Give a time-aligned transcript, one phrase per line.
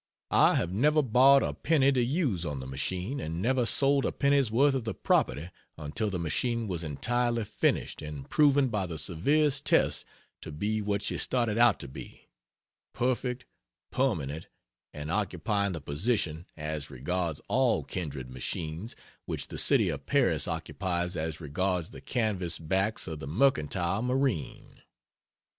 [0.31, 4.11] I have never borrowed a penny to use on the machine, and never sold a
[4.11, 8.97] penny's worth of the property until the machine was entirely finished and proven by the
[8.97, 10.03] severest tests
[10.41, 12.29] to be what she started out to be
[12.95, 13.45] perfect,
[13.91, 14.47] permanent,
[14.91, 18.95] and occupying the position, as regards all kindred machines,
[19.25, 24.81] which the City of Paris occupies as regards the canvas backs of the mercantile marine.